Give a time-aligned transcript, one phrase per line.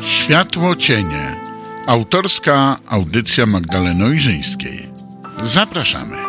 [0.00, 1.40] Światło cienie.
[1.86, 4.88] Autorska audycja Magdaleny Ojrzyńskiej.
[5.42, 6.23] Zapraszamy.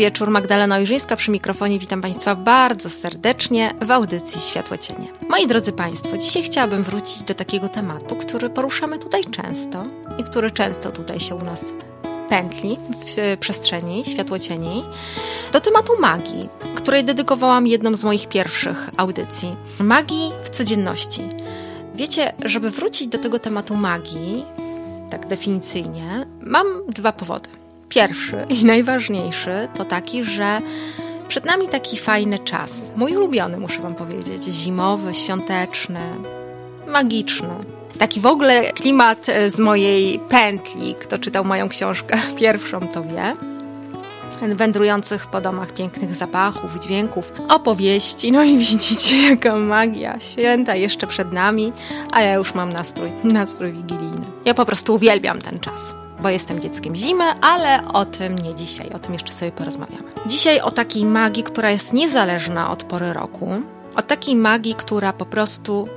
[0.00, 1.78] Wieczór, Magdalena Ojrzyńska przy mikrofonie.
[1.78, 5.06] Witam Państwa bardzo serdecznie w audycji Światło Cienie.
[5.28, 9.84] Moi drodzy Państwo, dzisiaj chciałabym wrócić do takiego tematu, który poruszamy tutaj często
[10.18, 11.64] i który często tutaj się u nas
[12.28, 14.84] pętli w przestrzeni Światło Cieni,
[15.52, 19.56] do tematu magii, której dedykowałam jedną z moich pierwszych audycji.
[19.80, 21.22] Magii w codzienności.
[21.94, 24.44] Wiecie, żeby wrócić do tego tematu magii,
[25.10, 27.59] tak definicyjnie, mam dwa powody.
[27.90, 30.60] Pierwszy i najważniejszy to taki, że
[31.28, 32.92] przed nami taki fajny czas.
[32.96, 34.42] Mój ulubiony, muszę Wam powiedzieć.
[34.42, 36.00] Zimowy, świąteczny,
[36.86, 37.48] magiczny.
[37.98, 40.94] Taki w ogóle klimat z mojej pętli.
[40.94, 43.36] Kto czytał moją książkę pierwszą, to wie.
[44.54, 48.32] Wędrujących po domach pięknych zapachów, dźwięków, opowieści.
[48.32, 50.20] No i widzicie, jaka magia.
[50.20, 51.72] Święta jeszcze przed nami,
[52.12, 54.24] a ja już mam nastrój, nastrój wigilijny.
[54.44, 58.90] Ja po prostu uwielbiam ten czas bo jestem dzieckiem zimy, ale o tym nie dzisiaj,
[58.90, 60.10] o tym jeszcze sobie porozmawiamy.
[60.26, 63.48] Dzisiaj o takiej magii, która jest niezależna od pory roku,
[63.96, 65.88] o takiej magii, która po prostu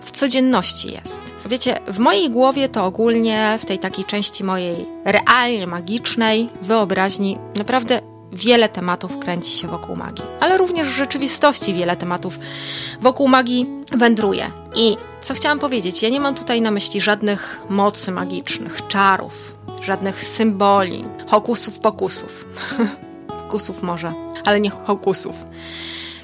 [0.00, 1.20] w codzienności jest.
[1.46, 8.00] Wiecie, w mojej głowie to ogólnie w tej takiej części mojej realnie magicznej wyobraźni naprawdę
[8.32, 12.38] wiele tematów kręci się wokół magii, ale również w rzeczywistości wiele tematów
[13.00, 14.50] wokół magii wędruje.
[14.76, 20.24] I co chciałam powiedzieć, ja nie mam tutaj na myśli żadnych mocy magicznych, czarów, żadnych
[20.24, 22.46] symboli, hokusów pokusów.
[23.42, 24.12] pokusów może,
[24.44, 25.36] ale nie hokusów.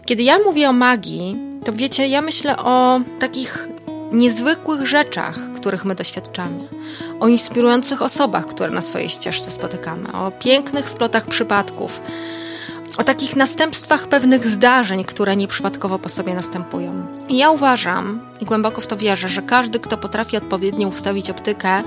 [0.05, 3.69] Kiedy ja mówię o magii, to wiecie, ja myślę o takich
[4.13, 6.69] niezwykłych rzeczach, których my doświadczamy,
[7.21, 12.01] o inspirujących osobach, które na swojej ścieżce spotykamy, o pięknych splotach przypadków,
[12.97, 17.07] o takich następstwach pewnych zdarzeń, które nieprzypadkowo po sobie następują.
[17.29, 21.83] I ja uważam i głęboko w to wierzę, że każdy, kto potrafi odpowiednio ustawić optykę,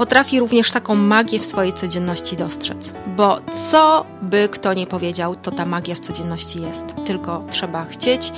[0.00, 2.92] potrafi również taką magię w swojej codzienności dostrzec.
[3.06, 3.40] Bo
[3.70, 6.84] co by kto nie powiedział, to ta magia w codzienności jest.
[7.06, 8.32] Tylko trzeba chcieć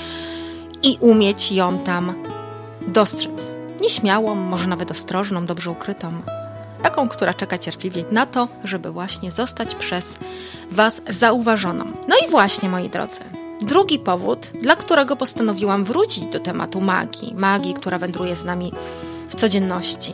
[0.82, 2.14] i umieć ją tam
[2.88, 3.50] dostrzec.
[3.80, 6.12] Nieśmiałą, może nawet ostrożną, dobrze ukrytą.
[6.82, 10.14] Taką, która czeka cierpliwie na to, żeby właśnie zostać przez
[10.70, 11.84] Was zauważoną.
[11.84, 13.20] No i właśnie, moi drodzy,
[13.60, 18.72] drugi powód, dla którego postanowiłam wrócić do tematu magii, magii, która wędruje z nami
[19.28, 20.12] w codzienności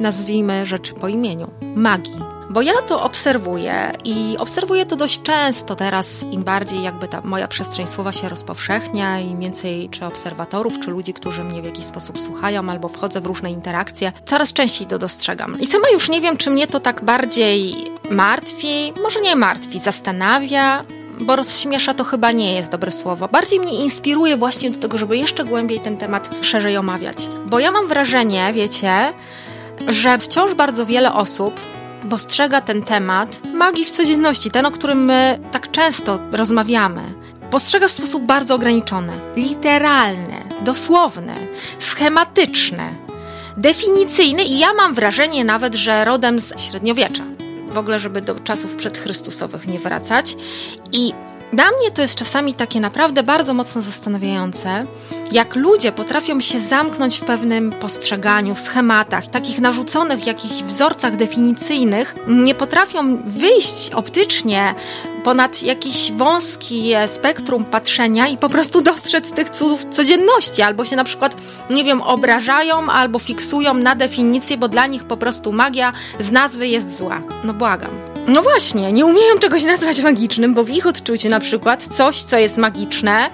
[0.00, 2.30] nazwijmy rzeczy po imieniu magii.
[2.50, 7.48] Bo ja to obserwuję i obserwuję to dość często teraz, im bardziej jakby ta moja
[7.48, 12.20] przestrzeń słowa się rozpowszechnia, im więcej czy obserwatorów, czy ludzi, którzy mnie w jakiś sposób
[12.20, 15.60] słuchają albo wchodzę w różne interakcje, coraz częściej to dostrzegam.
[15.60, 17.74] I sama już nie wiem, czy mnie to tak bardziej
[18.10, 20.84] martwi, może nie martwi, zastanawia,
[21.20, 23.28] bo rozśmiesza to chyba nie jest dobre słowo.
[23.28, 27.28] Bardziej mnie inspiruje właśnie do tego, żeby jeszcze głębiej ten temat szerzej omawiać.
[27.46, 29.12] Bo ja mam wrażenie, wiecie,
[29.88, 31.60] że wciąż bardzo wiele osób
[32.10, 37.02] postrzega ten temat magii w codzienności, ten, o którym my tak często rozmawiamy,
[37.50, 41.34] postrzega w sposób bardzo ograniczony, literalny, dosłowny,
[41.78, 42.94] schematyczny,
[43.56, 47.24] definicyjny i ja mam wrażenie nawet, że rodem z średniowiecza.
[47.70, 50.36] W ogóle, żeby do czasów przedchrystusowych nie wracać.
[50.92, 51.12] I
[51.52, 54.86] dla mnie to jest czasami takie naprawdę bardzo mocno zastanawiające,
[55.32, 62.54] jak ludzie potrafią się zamknąć w pewnym postrzeganiu, schematach, takich narzuconych jakichś wzorcach definicyjnych, nie
[62.54, 64.74] potrafią wyjść optycznie
[65.24, 71.04] ponad jakiś wąski spektrum patrzenia i po prostu dostrzec tych cudów codzienności, albo się na
[71.04, 71.36] przykład,
[71.70, 76.68] nie wiem, obrażają albo fiksują na definicję, bo dla nich po prostu magia z nazwy
[76.68, 77.22] jest zła.
[77.44, 78.09] No błagam.
[78.30, 82.38] No właśnie, nie umieją czegoś nazwać magicznym, bo w ich odczuciu na przykład coś, co
[82.38, 83.30] jest magiczne,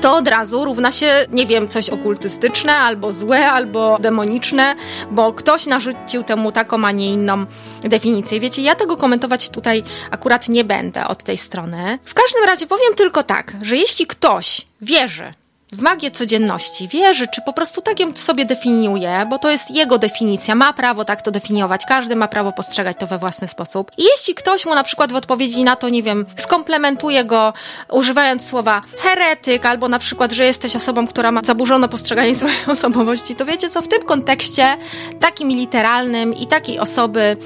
[0.00, 4.74] to od razu równa się, nie wiem, coś okultystyczne, albo złe, albo demoniczne,
[5.10, 7.46] bo ktoś narzucił temu taką, a nie inną
[7.82, 8.40] definicję.
[8.40, 11.98] Wiecie, ja tego komentować tutaj akurat nie będę od tej strony.
[12.04, 15.32] W każdym razie powiem tylko tak, że jeśli ktoś wierzy,
[15.72, 19.98] w magię codzienności, wierzy, czy po prostu tak ją sobie definiuje, bo to jest jego
[19.98, 23.90] definicja, ma prawo tak to definiować, każdy ma prawo postrzegać to we własny sposób.
[23.98, 27.52] I jeśli ktoś mu na przykład w odpowiedzi na to, nie wiem, skomplementuje go
[27.90, 33.34] używając słowa heretyk, albo na przykład, że jesteś osobą, która ma zaburzone postrzeganie swojej osobowości,
[33.34, 34.76] to wiecie co, w tym kontekście
[35.20, 37.36] takim literalnym i takiej osoby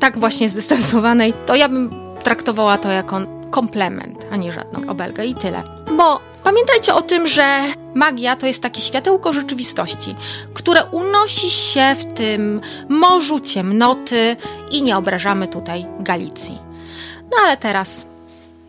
[0.00, 1.90] tak właśnie zdystansowanej, to ja bym
[2.22, 3.20] traktowała to jako
[3.50, 5.62] komplement, a nie żadną obelgę i tyle.
[5.96, 7.62] Bo pamiętajcie o tym, że
[7.94, 10.14] magia to jest takie światełko rzeczywistości,
[10.54, 14.36] które unosi się w tym morzu ciemnoty
[14.70, 16.58] i nie obrażamy tutaj Galicji.
[17.30, 18.06] No ale teraz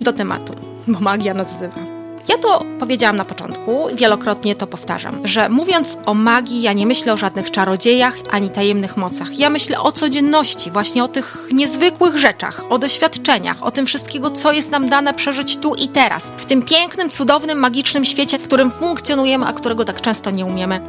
[0.01, 0.53] do tematu,
[0.87, 1.94] bo magia nas wzywa.
[2.29, 7.13] Ja to powiedziałam na początku, wielokrotnie to powtarzam, że mówiąc o magii, ja nie myślę
[7.13, 9.39] o żadnych czarodziejach ani tajemnych mocach.
[9.39, 14.51] Ja myślę o codzienności, właśnie o tych niezwykłych rzeczach, o doświadczeniach, o tym wszystkiego, co
[14.51, 18.71] jest nam dane przeżyć tu i teraz, w tym pięknym, cudownym, magicznym świecie, w którym
[18.71, 20.79] funkcjonujemy, a którego tak często nie umiemy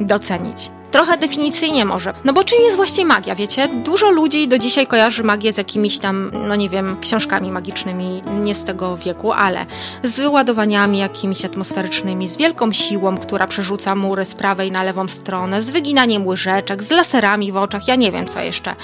[0.00, 0.70] docenić.
[0.90, 2.14] Trochę definicyjnie może.
[2.24, 3.68] No bo czym jest właśnie magia, wiecie?
[3.68, 8.54] Dużo ludzi do dzisiaj kojarzy magię z jakimiś tam, no nie wiem, książkami magicznymi, nie
[8.54, 9.66] z tego wieku, ale
[10.04, 15.62] z wyładowaniami jakimiś atmosferycznymi, z wielką siłą, która przerzuca mury z prawej na lewą stronę,
[15.62, 18.74] z wyginaniem łyżeczek, z laserami w oczach, ja nie wiem co jeszcze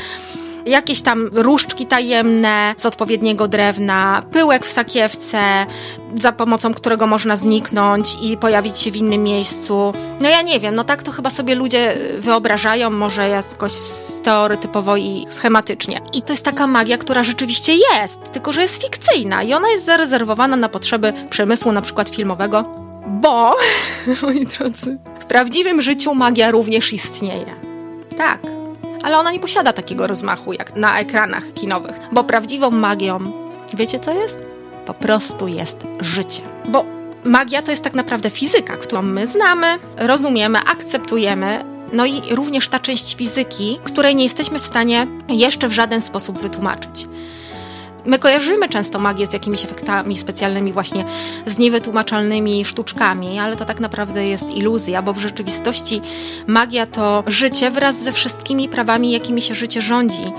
[0.69, 5.67] jakieś tam różdżki tajemne z odpowiedniego drewna, pyłek w sakiewce,
[6.15, 9.93] za pomocą którego można zniknąć i pojawić się w innym miejscu.
[10.21, 15.27] No ja nie wiem, no tak to chyba sobie ludzie wyobrażają, może jakoś stereotypowo i
[15.31, 16.01] schematycznie.
[16.15, 19.87] I to jest taka magia, która rzeczywiście jest, tylko że jest fikcyjna i ona jest
[19.87, 22.65] zarezerwowana na potrzeby przemysłu na przykład filmowego,
[23.11, 23.55] bo,
[24.23, 27.55] moi drodzy, w prawdziwym życiu magia również istnieje.
[28.17, 28.58] Tak
[29.03, 33.19] ale ona nie posiada takiego rozmachu jak na ekranach kinowych, bo prawdziwą magią,
[33.75, 34.39] wiecie co jest?
[34.87, 36.43] Po prostu jest życie.
[36.69, 36.85] Bo
[37.25, 39.67] magia to jest tak naprawdę fizyka, którą my znamy,
[39.97, 45.73] rozumiemy, akceptujemy, no i również ta część fizyki, której nie jesteśmy w stanie jeszcze w
[45.73, 47.07] żaden sposób wytłumaczyć.
[48.09, 51.05] My kojarzymy często magię z jakimiś efektami specjalnymi, właśnie
[51.47, 56.01] z niewytłumaczalnymi sztuczkami, ale to tak naprawdę jest iluzja, bo w rzeczywistości
[56.47, 60.33] magia to życie wraz ze wszystkimi prawami, jakimi się życie rządzi.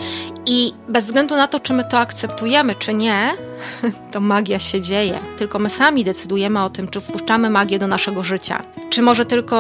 [0.45, 3.29] I bez względu na to, czy my to akceptujemy, czy nie,
[4.11, 5.19] to magia się dzieje.
[5.37, 8.63] Tylko my sami decydujemy o tym, czy wpuszczamy magię do naszego życia.
[8.89, 9.55] Czy może tylko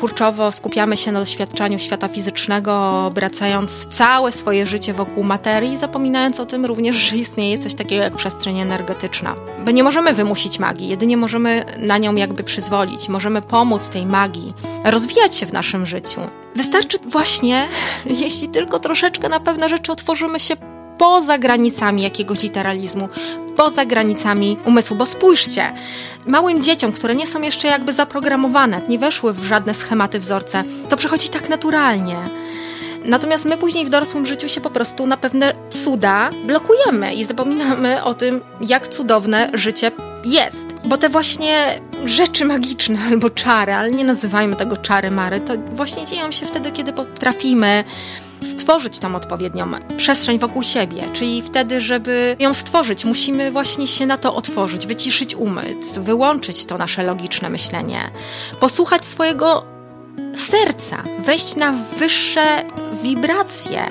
[0.00, 6.46] kurczowo skupiamy się na doświadczaniu świata fizycznego, obracając całe swoje życie wokół materii, zapominając o
[6.46, 9.34] tym również, że istnieje coś takiego jak przestrzeń energetyczna.
[9.64, 14.54] Bo nie możemy wymusić magii, jedynie możemy na nią jakby przyzwolić, możemy pomóc tej magii
[14.84, 16.20] rozwijać się w naszym życiu.
[16.56, 17.68] Wystarczy właśnie,
[18.24, 20.54] jeśli tylko troszeczkę na pewne rzeczy otworzymy się
[20.98, 23.08] poza granicami jakiegoś literalizmu,
[23.56, 25.72] poza granicami umysłu, bo spójrzcie,
[26.26, 30.96] małym dzieciom, które nie są jeszcze jakby zaprogramowane, nie weszły w żadne schematy, wzorce, to
[30.96, 32.16] przychodzi tak naturalnie.
[33.04, 38.04] Natomiast my później w dorosłym życiu się po prostu na pewne cuda blokujemy i zapominamy
[38.04, 39.90] o tym, jak cudowne życie
[40.24, 40.66] jest.
[40.84, 46.06] Bo te właśnie rzeczy magiczne albo czary, ale nie nazywajmy tego czary mary, to właśnie
[46.06, 47.84] dzieją się wtedy, kiedy potrafimy
[48.42, 54.18] stworzyć tą odpowiednią przestrzeń wokół siebie, czyli wtedy, żeby ją stworzyć, musimy właśnie się na
[54.18, 58.00] to otworzyć, wyciszyć umysł, wyłączyć to nasze logiczne myślenie,
[58.60, 59.64] posłuchać swojego
[60.36, 62.62] serca, wejść na wyższe
[63.02, 63.82] wibracje.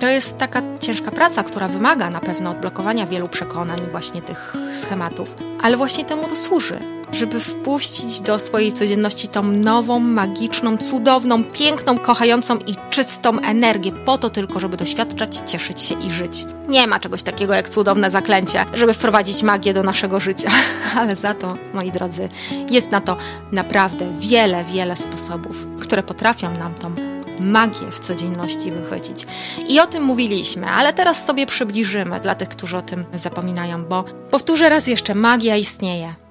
[0.00, 5.34] To jest taka ciężka praca, która wymaga na pewno odblokowania wielu przekonań, właśnie tych schematów,
[5.62, 11.98] ale właśnie temu to służy żeby wpuścić do swojej codzienności tą nową, magiczną, cudowną, piękną,
[11.98, 16.44] kochającą i czystą energię, po to tylko, żeby doświadczać, cieszyć się i żyć.
[16.68, 20.50] Nie ma czegoś takiego jak cudowne zaklęcie, żeby wprowadzić magię do naszego życia,
[20.98, 22.28] ale za to, moi drodzy,
[22.70, 23.16] jest na to
[23.52, 26.94] naprawdę wiele, wiele sposobów, które potrafią nam tą
[27.40, 29.26] magię w codzienności wychwycić.
[29.68, 34.04] I o tym mówiliśmy, ale teraz sobie przybliżymy dla tych, którzy o tym zapominają, bo
[34.30, 36.21] powtórzę raz jeszcze, magia istnieje.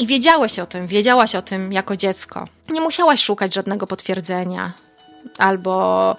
[0.00, 2.44] I wiedziałeś o tym, wiedziałaś o tym jako dziecko.
[2.68, 4.72] Nie musiałaś szukać żadnego potwierdzenia
[5.38, 6.16] albo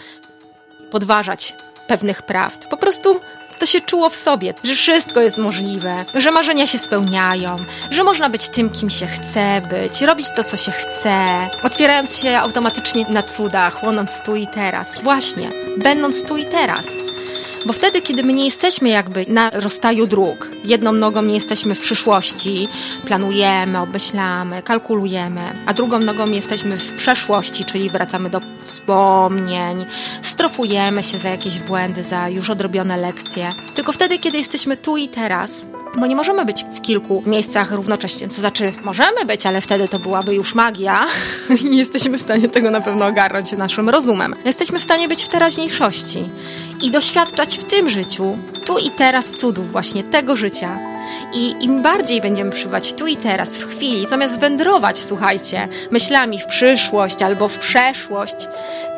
[0.91, 1.55] podważać
[1.87, 2.67] pewnych prawd.
[2.67, 3.19] Po prostu
[3.59, 7.57] to się czuło w sobie, że wszystko jest możliwe, że marzenia się spełniają,
[7.91, 12.37] że można być tym, kim się chce być, robić to, co się chce, otwierając się
[12.37, 15.01] automatycznie na cudach, łonąc tu i teraz.
[15.03, 16.85] Właśnie, będąc tu i teraz.
[17.65, 21.79] Bo wtedy, kiedy my nie jesteśmy jakby na rozstaju dróg, jedną nogą nie jesteśmy w
[21.79, 22.67] przyszłości,
[23.05, 29.85] planujemy, obmyślamy, kalkulujemy, a drugą nogą jesteśmy w przeszłości, czyli wracamy do wspomnień,
[30.21, 33.53] strofujemy się za jakieś błędy, za już odrobione lekcje.
[33.75, 35.65] Tylko wtedy, kiedy jesteśmy tu i teraz,
[35.95, 38.27] bo nie możemy być w kilku miejscach równocześnie.
[38.27, 41.05] To znaczy, możemy być, ale wtedy to byłaby już magia
[41.71, 44.33] nie jesteśmy w stanie tego na pewno ogarnąć naszym rozumem.
[44.45, 46.29] Jesteśmy w stanie być w teraźniejszości
[46.81, 50.90] i doświadczać w tym życiu, tu i teraz cudów właśnie tego życia.
[51.33, 56.45] I im bardziej będziemy przybywać tu i teraz, w chwili, zamiast wędrować, słuchajcie, myślami w
[56.45, 58.35] przyszłość albo w przeszłość,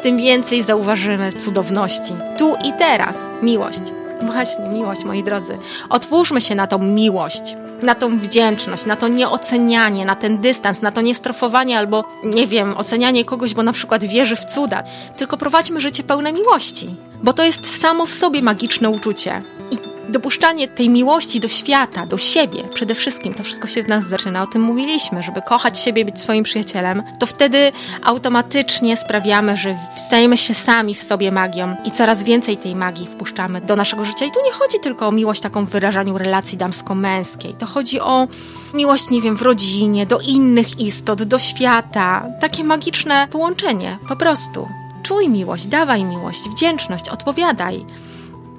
[0.03, 2.13] tym więcej zauważymy cudowności.
[2.37, 3.81] Tu i teraz miłość.
[4.21, 5.57] Właśnie, miłość, moi drodzy.
[5.89, 10.91] Otwórzmy się na tą miłość, na tą wdzięczność, na to nieocenianie, na ten dystans, na
[10.91, 14.83] to niestrofowanie albo, nie wiem, ocenianie kogoś, bo na przykład wierzy w cuda.
[15.17, 19.43] Tylko prowadźmy życie pełne miłości, bo to jest samo w sobie magiczne uczucie.
[19.71, 24.07] I dopuszczanie tej miłości do świata, do siebie, przede wszystkim, to wszystko się w nas
[24.07, 24.43] zaczyna.
[24.43, 27.71] O tym mówiliśmy, żeby kochać siebie, być swoim przyjacielem, to wtedy
[28.03, 29.77] automatycznie sprawiamy, że
[30.07, 34.25] stajemy się sami w sobie magią i coraz więcej tej magii wpuszczamy do naszego życia.
[34.25, 37.55] I tu nie chodzi tylko o miłość taką w wyrażaniu relacji damsko-męskiej.
[37.59, 38.27] To chodzi o
[38.73, 42.25] miłość, nie wiem, w rodzinie, do innych istot, do świata.
[42.41, 44.67] Takie magiczne połączenie, po prostu.
[45.03, 47.85] Czuj miłość, dawaj miłość, wdzięczność, odpowiadaj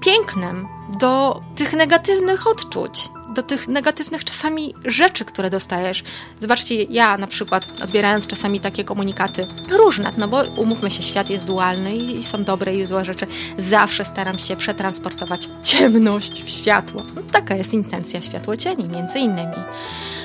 [0.04, 0.68] pięknem
[1.00, 6.02] do tych negatywnych odczuć, do tych negatywnych czasami rzeczy, które dostajesz.
[6.40, 11.44] Zobaczcie, ja na przykład odbierając czasami takie komunikaty różne, no bo umówmy się, świat jest
[11.44, 13.26] dualny i są dobre i złe rzeczy,
[13.58, 17.02] zawsze staram się przetransportować ciemność w światło.
[17.14, 19.56] No, taka jest intencja światło cieni, między innymi.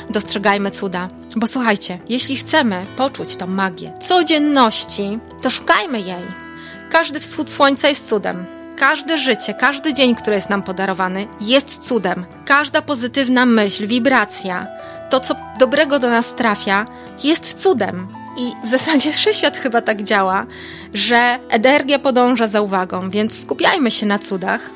[0.10, 6.50] Dostrzegajmy cuda, bo słuchajcie, jeśli chcemy poczuć tą magię codzienności, to szukajmy jej.
[6.92, 8.59] Każdy wschód słońca jest cudem.
[8.80, 12.26] Każde życie, każdy dzień, który jest nam podarowany, jest cudem.
[12.46, 14.68] Każda pozytywna myśl, wibracja,
[15.10, 16.86] to co dobrego do nas trafia,
[17.24, 18.08] jest cudem.
[18.38, 20.46] I w zasadzie wszechświat chyba tak działa,
[20.94, 24.70] że energia podąża za uwagą, więc skupiajmy się na cudach,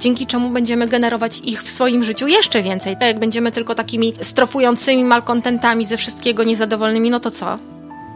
[0.00, 2.96] dzięki czemu będziemy generować ich w swoim życiu jeszcze więcej.
[3.00, 7.56] Jak będziemy tylko takimi strofującymi malkontentami ze wszystkiego niezadowolnymi, no to co?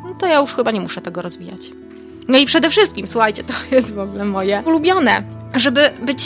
[0.05, 1.86] No to ja już chyba nie muszę tego rozwijać.
[2.28, 5.23] No i przede wszystkim, słuchajcie, to jest w ogóle moje ulubione,
[5.54, 6.25] żeby być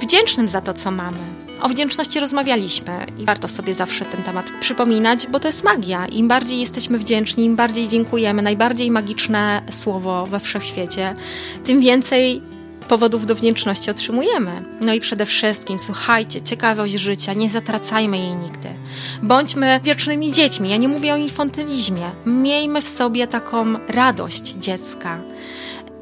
[0.00, 1.18] wdzięcznym za to, co mamy.
[1.62, 6.06] O wdzięczności rozmawialiśmy i warto sobie zawsze ten temat przypominać, bo to jest magia.
[6.06, 11.14] Im bardziej jesteśmy wdzięczni, im bardziej dziękujemy, najbardziej magiczne słowo we wszechświecie,
[11.64, 12.42] tym więcej
[12.90, 14.62] powodów do wdzięczności otrzymujemy.
[14.80, 18.68] No i przede wszystkim, słuchajcie, ciekawość życia, nie zatracajmy jej nigdy.
[19.22, 20.70] Bądźmy wiecznymi dziećmi.
[20.70, 22.10] Ja nie mówię o infantylizmie.
[22.26, 25.18] Miejmy w sobie taką radość dziecka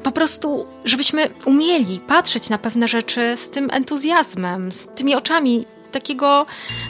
[0.03, 6.45] po prostu, żebyśmy umieli patrzeć na pewne rzeczy z tym entuzjazmem, z tymi oczami takiego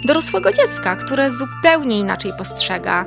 [0.05, 3.05] dorosłego dziecka, które zupełnie inaczej postrzega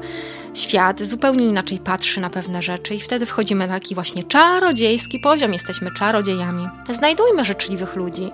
[0.55, 5.53] świat zupełnie inaczej patrzy na pewne rzeczy i wtedy wchodzimy na taki właśnie czarodziejski poziom,
[5.53, 6.67] jesteśmy czarodziejami.
[6.97, 8.31] Znajdujmy życzliwych ludzi.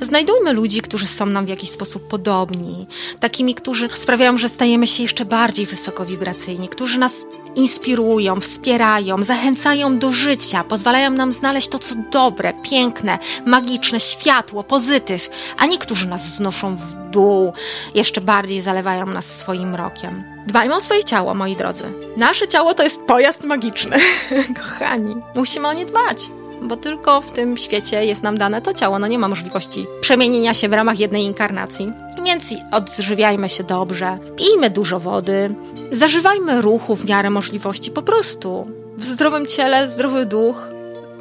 [0.00, 2.86] Znajdujmy ludzi, którzy są nam w jakiś sposób podobni,
[3.20, 7.24] takimi, którzy sprawiają, że stajemy się jeszcze bardziej wysokowibracyjni, którzy nas
[7.56, 15.30] inspirują, wspierają, zachęcają do życia, pozwalają nam znaleźć to, co dobre, piękne, magiczne, światło, pozytyw,
[15.58, 17.52] a nie którzy nas znoszą w dół,
[17.94, 20.24] jeszcze bardziej zalewają nas swoim mrokiem.
[20.46, 21.84] Dbajmy o swoje ciało, moi drodzy.
[22.16, 23.96] Nasze ciało to jest pojazd magiczny.
[24.62, 26.28] Kochani, musimy o nie dbać
[26.62, 28.98] bo tylko w tym świecie jest nam dane to ciało.
[28.98, 31.92] No nie ma możliwości przemienienia się w ramach jednej inkarnacji.
[32.24, 35.54] Więc odżywiajmy się dobrze, pijmy dużo wody,
[35.90, 37.90] zażywajmy ruchu w miarę możliwości.
[37.90, 38.66] Po prostu.
[38.96, 40.68] W zdrowym ciele zdrowy duch,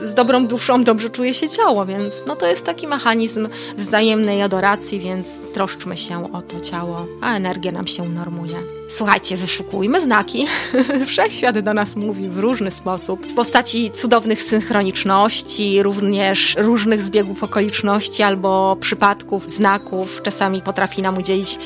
[0.04, 5.00] z dobrą duszą dobrze czuje się ciało, więc no to jest taki mechanizm wzajemnej adoracji,
[5.00, 8.56] więc troszczmy się o to ciało, a energia nam się unormuje.
[8.90, 10.48] Słuchajcie, wyszukujmy znaki.
[11.08, 13.26] Wszechświat do nas mówi w różny sposób.
[13.26, 20.22] W postaci cudownych synchroniczności, również różnych zbiegów okoliczności albo przypadków, znaków.
[20.24, 21.60] Czasami potrafi nam udzielić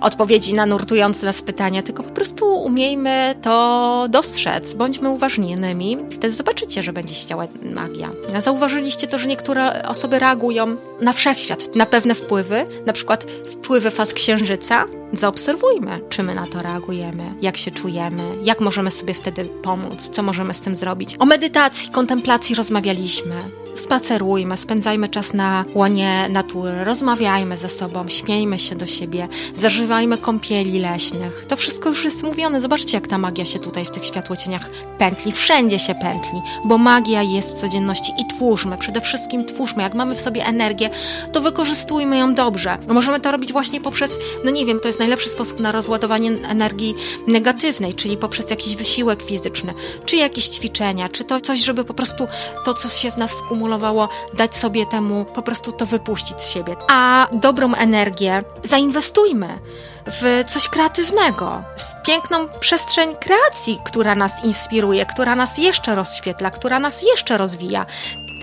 [0.00, 4.74] odpowiedzi na nurtujące nas pytania, tylko po prostu umiejmy to dostrzec.
[4.74, 5.96] Bądźmy uważnionymi.
[6.10, 8.10] Wtedy zobaczycie, że będzie się działa magia.
[8.38, 14.14] Zauważyliście to, że niektóre osoby reagują na wszechświat, na pewne wpływy, na przykład wpływy faz
[14.14, 14.84] księżyca.
[15.16, 20.22] Zaobserwujmy, czy my na to reagujemy, jak się czujemy, jak możemy sobie wtedy pomóc, co
[20.22, 21.16] możemy z tym zrobić.
[21.18, 23.34] O medytacji, kontemplacji rozmawialiśmy
[23.74, 30.78] spacerujmy, spędzajmy czas na łonie natury, rozmawiajmy ze sobą, śmiejmy się do siebie, zażywajmy kąpieli
[30.78, 31.44] leśnych.
[31.48, 32.60] To wszystko już jest mówione.
[32.60, 35.32] Zobaczcie, jak ta magia się tutaj w tych światłocieniach pętli.
[35.32, 39.82] Wszędzie się pętli, bo magia jest w codzienności i twórzmy, przede wszystkim twórzmy.
[39.82, 40.90] Jak mamy w sobie energię,
[41.32, 42.78] to wykorzystujmy ją dobrze.
[42.88, 46.94] Możemy to robić właśnie poprzez, no nie wiem, to jest najlepszy sposób na rozładowanie energii
[47.26, 52.26] negatywnej, czyli poprzez jakiś wysiłek fizyczny, czy jakieś ćwiczenia, czy to coś, żeby po prostu
[52.64, 56.50] to, co się w nas skumuluje, stymulowało, dać sobie temu po prostu to wypuścić z
[56.50, 56.76] siebie.
[56.88, 59.58] A dobrą energię zainwestujmy
[60.06, 66.78] w coś kreatywnego, w piękną przestrzeń kreacji, która nas inspiruje, która nas jeszcze rozświetla, która
[66.78, 67.86] nas jeszcze rozwija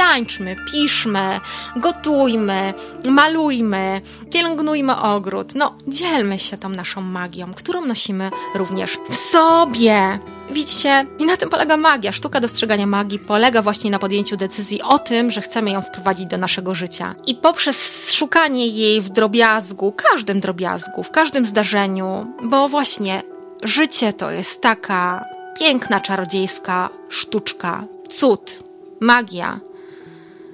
[0.02, 1.40] tańczmy, piszmy,
[1.76, 2.74] gotujmy,
[3.10, 4.02] malujmy,
[4.34, 5.56] pielęgnujmy ogród.
[5.56, 10.20] No, dzielmy się tą naszą magią, którą nosimy również w sobie.
[10.52, 12.12] Widzicie, i na tym polega magia.
[12.12, 16.38] Sztuka dostrzegania magii polega właśnie na podjęciu decyzji o tym, że chcemy ją wprowadzić do
[16.38, 17.16] naszego życia.
[17.28, 23.22] I poprzez szukanie jej w drobiazgu, każdym drobiazgu, w każdym zdarzeniu, bo właśnie
[23.64, 25.26] życie to jest taka
[25.60, 28.64] piękna, czarodziejska sztuczka, cud,
[29.02, 29.60] magia,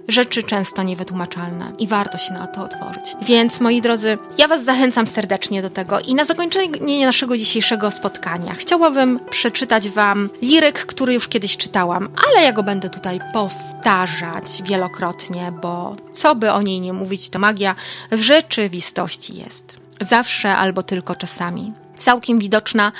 [0.07, 3.03] rzeczy często niewytłumaczalne i warto się na to otworzyć.
[3.21, 8.53] Więc moi drodzy, ja Was zachęcam serdecznie do tego i na zakończenie naszego dzisiejszego spotkania
[8.53, 15.51] chciałabym przeczytać Wam liryk, który już kiedyś czytałam, ale ja go będę tutaj powtarzać wielokrotnie,
[15.61, 17.75] bo co by o niej nie mówić, to magia
[18.11, 19.75] w rzeczywistości jest.
[20.01, 21.73] Zawsze albo tylko czasami.
[21.95, 22.91] Całkiem widoczna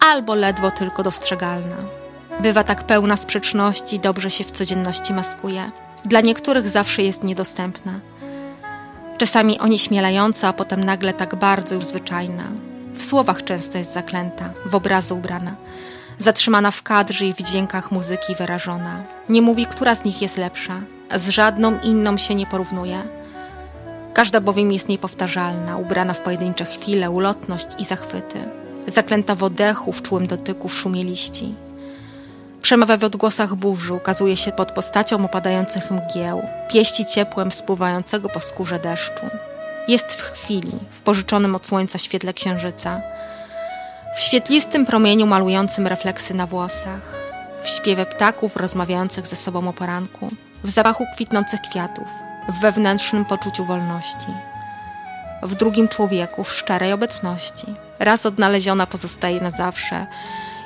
[0.00, 1.76] albo ledwo tylko dostrzegalna.
[2.42, 5.70] Bywa tak pełna sprzeczności, dobrze się w codzienności maskuje
[6.04, 8.00] dla niektórych zawsze jest niedostępna.
[9.18, 12.44] Czasami onieśmielająca, a potem nagle tak bardzo już zwyczajna.
[12.94, 15.54] W słowach często jest zaklęta, w obrazu ubrana.
[16.18, 19.02] Zatrzymana w kadrze i w dźwiękach muzyki wyrażona.
[19.28, 20.80] Nie mówi, która z nich jest lepsza.
[21.16, 23.02] Z żadną inną się nie porównuje.
[24.14, 28.38] Każda bowiem jest niepowtarzalna, ubrana w pojedyncze chwile, ulotność i zachwyty.
[28.86, 31.54] Zaklęta w oddechu, w czułym dotyku, w szumie liści
[32.62, 38.78] Przemawia w odgłosach burzy, ukazuje się pod postacią opadających mgieł, pieści ciepłem spływającego po skórze
[38.78, 39.26] deszczu.
[39.88, 43.00] Jest w chwili, w pożyczonym od słońca świetle księżyca,
[44.16, 47.00] w świetlistym promieniu malującym refleksy na włosach,
[47.62, 50.30] w śpiewie ptaków rozmawiających ze sobą o poranku,
[50.64, 52.08] w zapachu kwitnących kwiatów,
[52.48, 54.32] w wewnętrznym poczuciu wolności,
[55.42, 57.74] w drugim człowieku, w szczerej obecności.
[57.98, 60.06] Raz odnaleziona pozostaje na zawsze,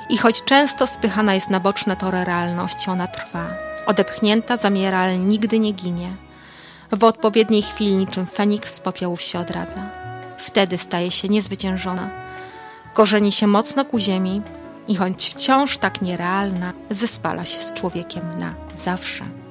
[0.09, 3.49] i choć często spychana jest na boczne tory realności, ona trwa.
[3.85, 6.15] Odepchnięta zamiera, ale nigdy nie ginie.
[6.91, 9.89] W odpowiedniej chwili niczym Feniks z popiołów się odradza.
[10.37, 12.09] Wtedy staje się niezwyciężona.
[12.93, 14.41] Korzeni się mocno ku ziemi
[14.87, 19.42] i choć wciąż tak nierealna, zespala się z człowiekiem na zawsze.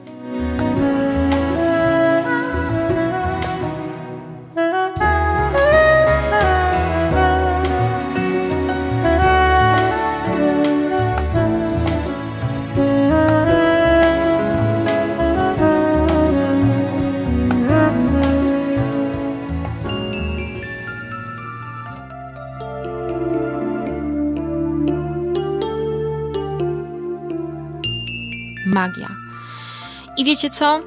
[30.23, 30.81] I wiecie co?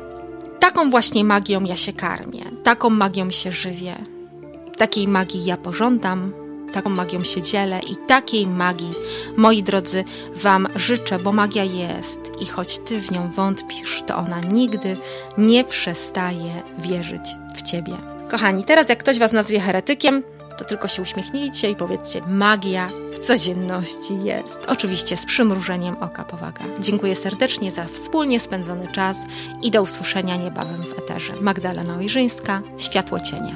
[0.60, 3.96] Taką właśnie magią ja się karmię, taką magią się żywię.
[4.78, 6.34] Takiej magii ja pożądam,
[6.74, 8.94] taką magią się dzielę i takiej magii,
[9.38, 10.04] moi drodzy,
[10.36, 14.98] Wam życzę, bo magia jest i choć Ty w nią wątpisz, to ona nigdy
[15.38, 17.94] nie przestaje wierzyć w Ciebie.
[18.32, 20.24] Kochani, teraz jak ktoś Was nazwie heretykiem,
[20.58, 24.60] to tylko się uśmiechnijcie i powiedzcie: magia w codzienności jest.
[24.68, 26.66] Oczywiście z przymrużeniem oka powaga.
[26.80, 29.18] Dziękuję serdecznie za wspólnie spędzony czas
[29.62, 31.34] i do usłyszenia niebawem w eterze.
[31.42, 33.56] Magdalena Ojrzyńska, Światło Cienie.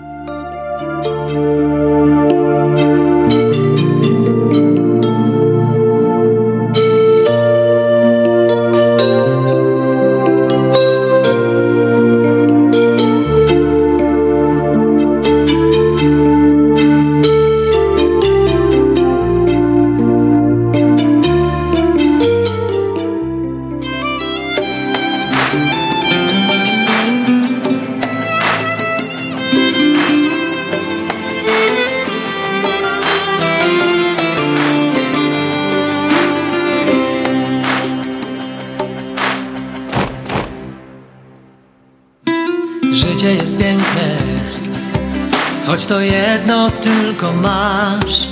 [45.79, 48.27] Choć to jedno tylko masz.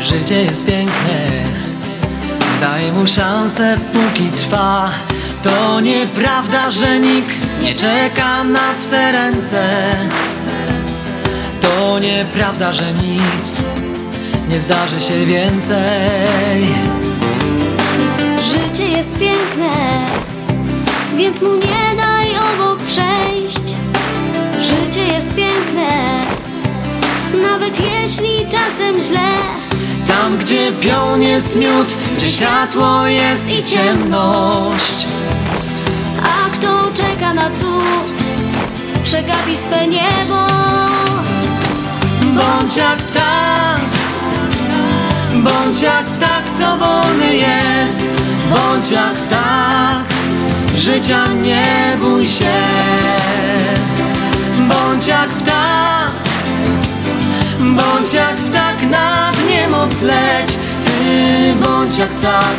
[0.00, 1.24] Życie jest piękne,
[2.60, 4.90] daj mu szansę póki trwa.
[5.42, 9.70] To nieprawda, że nikt nie czeka na Twe ręce.
[11.62, 13.62] To nieprawda, że nic
[14.48, 16.66] nie zdarzy się więcej.
[18.52, 19.70] Życie jest piękne,
[21.16, 23.76] więc mu nie daj obok przejść.
[24.60, 26.21] Życie jest piękne,
[27.42, 29.28] nawet jeśli czasem źle.
[30.06, 35.06] Tam, gdzie pion jest miód, gdzie światło jest i ciemność.
[36.22, 38.12] A kto czeka na cud
[39.04, 40.46] Przegapi swe niebo
[42.20, 43.80] Bądź jak ptak
[45.34, 48.08] Bądź jak ptak, co wolny jest
[48.50, 50.04] Bądź jak ptak
[50.76, 52.62] Życia nie bój się
[54.68, 55.81] Bądź jak ptak
[57.76, 60.58] Bądź jak ptak nad niemoc leć.
[60.84, 62.56] Ty bądź jak ptak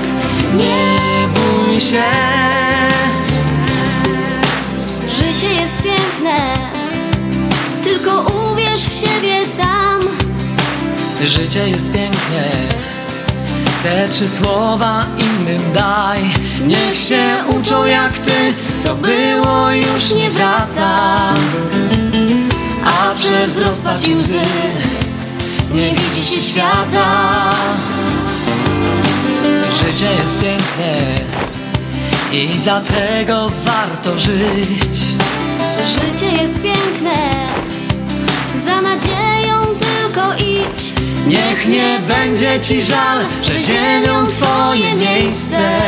[0.58, 0.98] Nie
[1.28, 2.04] bój się.
[5.10, 6.36] Życie jest piękne
[7.84, 10.00] Tylko uwierz w siebie sam.
[11.24, 12.50] Życie jest piękne
[13.84, 16.20] Te trzy słowa innym daj.
[16.68, 17.24] Niech się
[17.60, 20.98] uczą jak ty Co było już nie wraca.
[22.86, 24.42] A przez rozpacz i łzy
[25.74, 27.50] Nie widzi się świata.
[29.76, 31.16] Życie jest piękne
[32.34, 35.00] I dlatego warto żyć.
[35.88, 37.30] Życie jest piękne
[38.66, 40.94] Za nadzieją tylko idź.
[41.28, 45.80] Niech nie będzie ci żal, że ziemią twoje miejsce.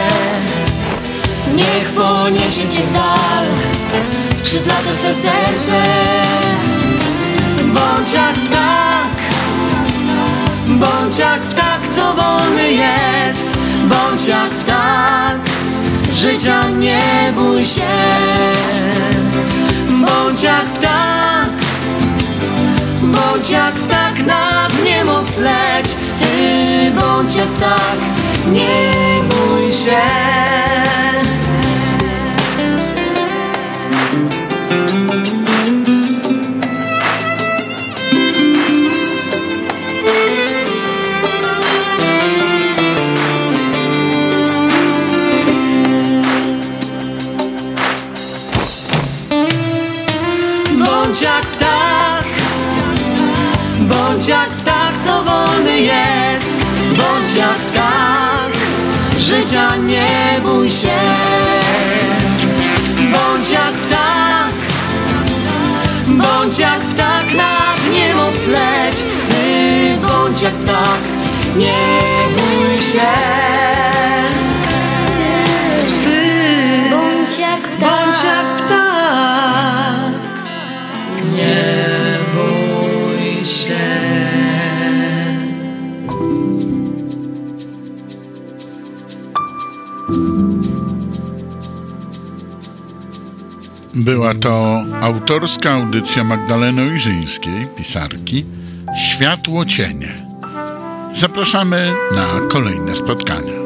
[1.55, 3.45] Niech poniesie cię w dal
[4.35, 5.83] skrzydlate twe serce.
[7.63, 9.24] Bądź jak ptak,
[10.75, 13.57] bądź jak ptak, co wolny jest.
[13.87, 15.37] Bądź jak ptak,
[16.13, 17.81] życia nie bój się.
[19.89, 21.05] Bądź jak ptak
[23.01, 25.95] Bądź jak ptak nad niemoc leć.
[26.19, 27.97] Ty bądź jak ptak,
[28.51, 28.91] nie
[29.29, 30.01] bój się
[57.37, 58.51] Jak ptak
[59.19, 60.07] Życia nie
[60.43, 60.99] bój się
[63.11, 64.53] Bądź jak ptak.
[66.07, 70.99] Bądź jak ptak nad niemoc leć Ty bądź jak ptak
[71.55, 71.77] Nie
[72.37, 73.11] bój się
[94.05, 98.45] Była to autorska audycja Magdaleny Ojrzyńskiej, pisarki,
[99.07, 100.13] Światło Cienie.
[101.13, 103.64] Zapraszamy na kolejne spotkania.